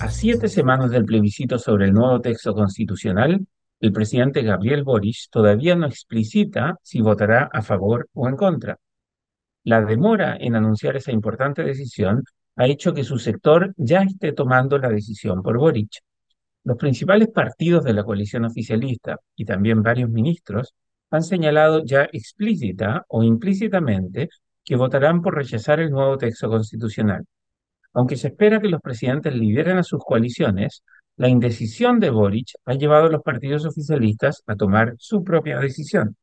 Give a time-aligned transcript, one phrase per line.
[0.00, 3.46] A siete semanas del plebiscito sobre el nuevo texto constitucional,
[3.80, 8.78] el presidente Gabriel Boric todavía no explicita si votará a favor o en contra.
[9.64, 12.24] La demora en anunciar esa importante decisión
[12.56, 15.98] ha hecho que su sector ya esté tomando la decisión por Boric.
[16.64, 20.74] Los principales partidos de la coalición oficialista y también varios ministros
[21.10, 24.28] han señalado ya explícita o implícitamente
[24.64, 27.24] que votarán por rechazar el nuevo texto constitucional.
[27.98, 30.84] Aunque se espera que los presidentes lideren a sus coaliciones,
[31.16, 36.16] la indecisión de Boric ha llevado a los partidos oficialistas a tomar su propia decisión.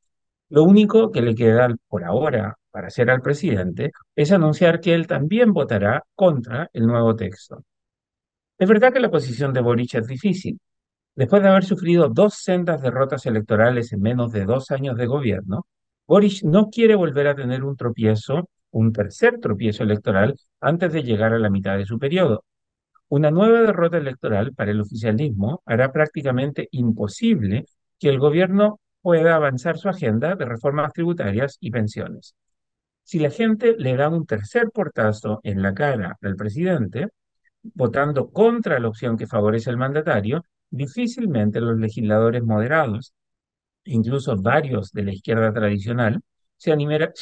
[0.47, 5.05] Lo único que le queda por ahora para hacer al presidente es anunciar que él
[5.05, 7.65] también votará contra el nuevo texto.
[8.57, 10.57] Es verdad que la posición de Boric es difícil.
[11.13, 15.67] Después de haber sufrido dos sendas derrotas electorales en menos de dos años de gobierno,
[16.07, 21.33] Boric no quiere volver a tener un tropiezo, un tercer tropiezo electoral antes de llegar
[21.33, 22.43] a la mitad de su periodo.
[23.07, 27.65] Una nueva derrota electoral para el oficialismo hará prácticamente imposible
[27.99, 32.35] que el gobierno pueda avanzar su agenda de reformas tributarias y pensiones.
[33.03, 37.07] Si la gente le da un tercer portazo en la cara al presidente,
[37.63, 43.13] votando contra la opción que favorece al mandatario, difícilmente los legisladores moderados,
[43.85, 46.21] incluso varios de la izquierda tradicional,
[46.57, 46.71] se,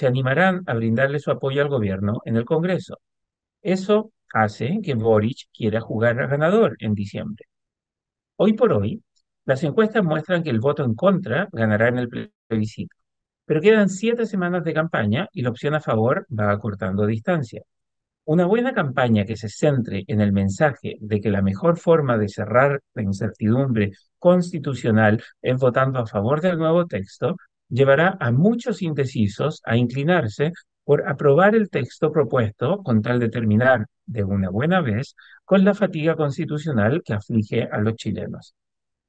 [0.07, 2.99] animarán a brindarle su apoyo al gobierno en el Congreso.
[3.61, 7.45] Eso hace que Boric quiera jugar a ganador en diciembre.
[8.37, 9.03] Hoy por hoy,
[9.45, 12.95] las encuestas muestran que el voto en contra ganará en el plebiscito,
[13.45, 17.61] pero quedan siete semanas de campaña y la opción a favor va acortando distancia.
[18.25, 22.29] Una buena campaña que se centre en el mensaje de que la mejor forma de
[22.29, 27.35] cerrar la incertidumbre constitucional es votando a favor del nuevo texto
[27.73, 30.51] llevará a muchos indecisos a inclinarse
[30.83, 35.73] por aprobar el texto propuesto con tal de terminar de una buena vez con la
[35.73, 38.53] fatiga constitucional que aflige a los chilenos.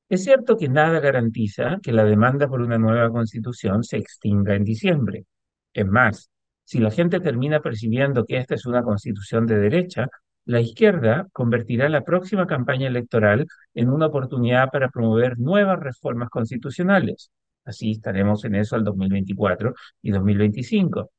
[0.09, 4.64] Es cierto que nada garantiza que la demanda por una nueva constitución se extinga en
[4.64, 5.25] diciembre.
[5.75, 6.31] Es más,
[6.64, 10.08] si la gente termina percibiendo que esta es una constitución de derecha,
[10.46, 17.31] la izquierda convertirá la próxima campaña electoral en una oportunidad para promover nuevas reformas constitucionales.
[17.64, 21.11] Así estaremos en eso al 2024 y 2025.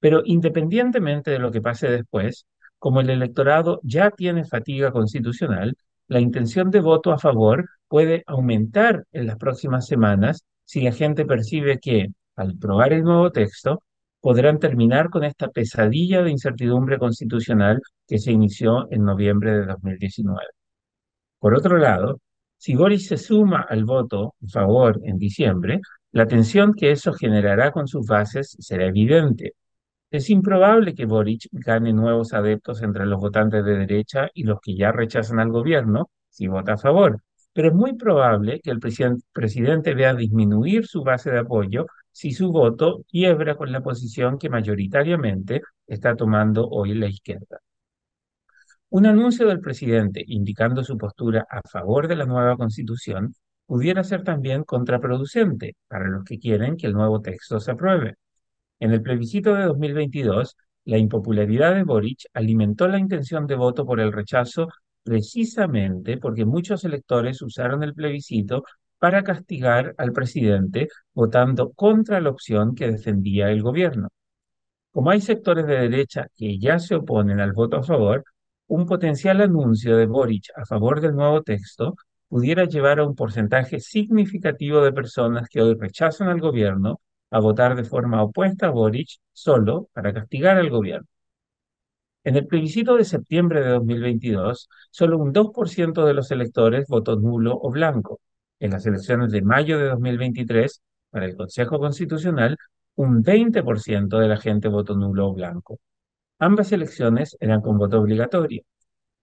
[0.00, 2.46] Pero independientemente de lo que pase después,
[2.78, 5.76] como el electorado ya tiene fatiga constitucional,
[6.08, 11.24] la intención de voto a favor puede aumentar en las próximas semanas si la gente
[11.24, 13.82] percibe que, al probar el nuevo texto,
[14.20, 20.40] podrán terminar con esta pesadilla de incertidumbre constitucional que se inició en noviembre de 2019.
[21.38, 22.20] Por otro lado,
[22.56, 25.80] si Boris se suma al voto a favor en diciembre,
[26.12, 29.54] la tensión que eso generará con sus bases será evidente.
[30.10, 34.74] Es improbable que Boric gane nuevos adeptos entre los votantes de derecha y los que
[34.76, 37.22] ya rechazan al gobierno si vota a favor,
[37.52, 42.50] pero es muy probable que el presidente vea disminuir su base de apoyo si su
[42.52, 47.60] voto quiebra con la posición que mayoritariamente está tomando hoy la izquierda.
[48.90, 53.34] Un anuncio del presidente indicando su postura a favor de la nueva constitución
[53.66, 58.14] pudiera ser también contraproducente para los que quieren que el nuevo texto se apruebe.
[58.80, 64.00] En el plebiscito de 2022, la impopularidad de Boric alimentó la intención de voto por
[64.00, 64.68] el rechazo
[65.02, 68.64] precisamente porque muchos electores usaron el plebiscito
[68.98, 74.08] para castigar al presidente votando contra la opción que defendía el gobierno.
[74.92, 78.24] Como hay sectores de derecha que ya se oponen al voto a favor,
[78.68, 81.96] un potencial anuncio de Boric a favor del nuevo texto
[82.28, 87.00] pudiera llevar a un porcentaje significativo de personas que hoy rechazan al gobierno
[87.30, 91.06] a votar de forma opuesta a Boric solo para castigar al gobierno.
[92.24, 97.56] En el plebiscito de septiembre de 2022, solo un 2% de los electores votó nulo
[97.60, 98.20] o blanco,
[98.58, 102.56] en las elecciones de mayo de 2023 para el Consejo Constitucional,
[102.96, 105.78] un 20% de la gente votó nulo o blanco.
[106.38, 108.62] Ambas elecciones eran con voto obligatorio.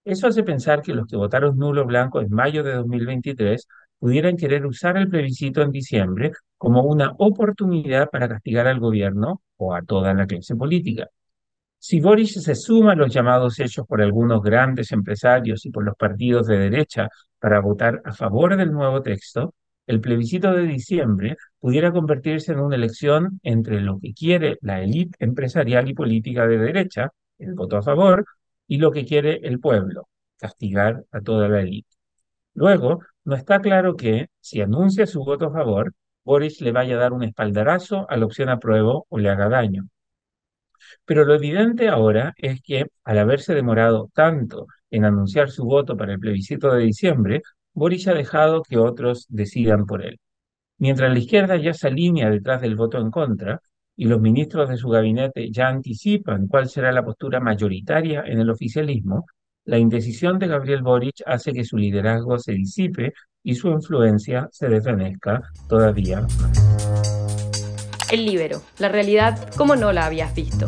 [0.06, 3.67] Eso hace pensar que los que votaron nulo blanco en mayo de 2023
[3.99, 9.73] pudieran querer usar el plebiscito en diciembre como una oportunidad para castigar al gobierno o
[9.76, 11.08] a toda la clase política.
[11.78, 15.96] Si Boris se suma a los llamados hechos por algunos grandes empresarios y por los
[15.96, 17.09] partidos de derecha
[17.40, 19.53] para votar a favor del nuevo texto,
[19.88, 25.16] el plebiscito de diciembre pudiera convertirse en una elección entre lo que quiere la élite
[25.20, 28.26] empresarial y política de derecha, el voto a favor,
[28.68, 30.08] y lo que quiere el pueblo,
[30.38, 31.90] castigar a toda la élite.
[32.53, 35.94] Luego, no está claro que, si anuncia su voto a favor,
[36.24, 39.88] Boris le vaya a dar un espaldarazo a la opción apruebo o le haga daño.
[41.06, 46.14] Pero lo evidente ahora es que, al haberse demorado tanto en anunciar su voto para
[46.14, 47.41] el plebiscito de diciembre,
[47.73, 50.20] Boric ha dejado que otros decidan por él.
[50.78, 53.61] Mientras la izquierda ya se alinea detrás del voto en contra
[53.96, 58.49] y los ministros de su gabinete ya anticipan cuál será la postura mayoritaria en el
[58.49, 59.25] oficialismo,
[59.66, 64.67] la indecisión de Gabriel Boric hace que su liderazgo se disipe y su influencia se
[64.67, 66.64] desvanezca todavía más.
[68.11, 70.67] El libero, la realidad como no la habías visto.